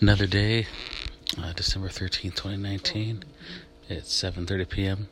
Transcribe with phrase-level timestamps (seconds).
[0.00, 0.68] Another day,
[1.42, 3.24] uh, December 13th, 2019.
[3.88, 5.08] It's 7.30 p.m.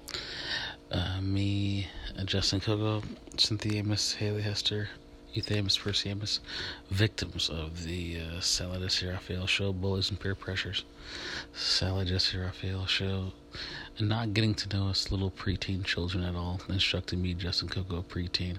[0.93, 3.02] Uh, me, uh, Justin Kogo,
[3.36, 4.88] Cynthia Amos, Haley Hester,
[5.36, 6.14] Youth Amos, Percy
[6.91, 10.84] victims of the uh, Jessy Raphael show, Bullies and Peer Pressures.
[11.52, 13.34] Sally Jessy Raphael show,
[14.01, 18.57] not getting to know us little preteen children at all, instructing me, Justin Kogo, preteen,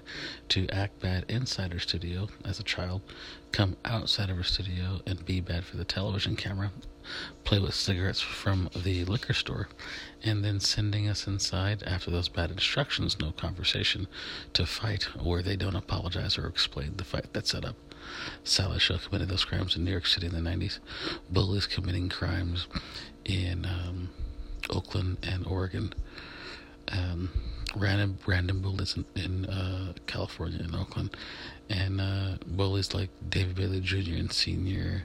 [0.50, 3.00] to act bad inside our studio as a child,
[3.50, 6.70] come outside of her studio and be bad for the television camera,
[7.44, 9.68] play with cigarettes from the liquor store,
[10.22, 14.06] and then sending us inside after those bad instructions, no conversation,
[14.52, 17.76] to fight where they don't apologize or explain the fight that's set up.
[18.44, 20.78] Sally committed those crimes in New York City in the 90s.
[21.30, 22.66] Bullies committing crimes
[23.24, 24.10] in um,
[24.70, 25.92] Oakland and Oregon.
[26.90, 27.30] Um,
[27.76, 31.16] random random bullies in, in uh, California and Oakland,
[31.68, 34.14] and uh, bullies like David Bailey Jr.
[34.14, 35.04] and Senior,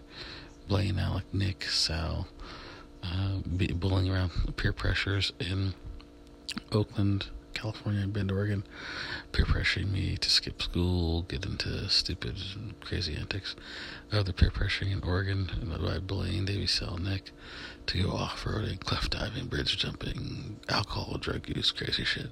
[0.67, 2.27] Blaine, Alec, Nick, Sal,
[3.03, 5.73] uh, bullying around peer pressures in
[6.71, 8.63] Oakland, California, and Bend, Oregon,
[9.31, 12.35] peer pressuring me to skip school, get into stupid
[12.81, 13.55] crazy antics.
[14.11, 17.31] Other peer pressuring in Oregon and by bullying Davy Sal, Nick
[17.87, 22.29] to go off roading, cliff diving, bridge jumping, alcohol, drug use, crazy shit.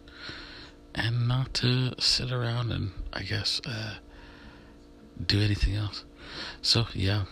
[0.93, 3.95] And not to sit around and, I guess, uh,
[5.25, 6.03] do anything else.
[6.61, 7.25] So yeah,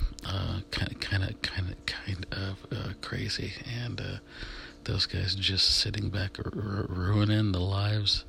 [0.71, 4.17] kind of, kind of, kind of, kind of uh, crazy, and uh,
[4.85, 8.25] those guys just sitting back, r- ruining the lives,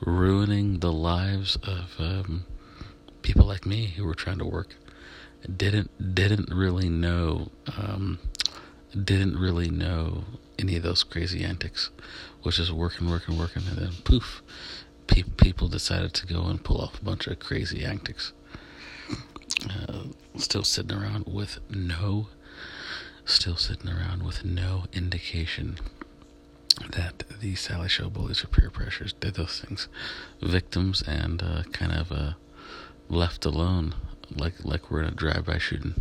[0.00, 2.44] ruining the lives of um,
[3.22, 4.74] people like me who were trying to work.
[5.56, 8.18] Didn't didn't really know, um,
[8.92, 10.24] didn't really know
[10.58, 11.90] any of those crazy antics,
[12.42, 14.42] which is working, working, working, and then poof,
[15.06, 18.32] pe- people decided to go and pull off a bunch of crazy antics.
[20.38, 22.28] Still sitting around with no,
[23.24, 25.78] still sitting around with no indication
[26.90, 29.88] that the Sally Show bullies or peer pressures did those things,
[30.40, 32.32] victims and uh, kind of uh,
[33.08, 33.94] left alone,
[34.34, 35.94] like like we're in a drive-by shooting.